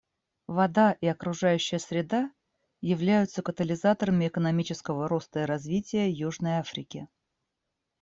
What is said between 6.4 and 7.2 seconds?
Африки.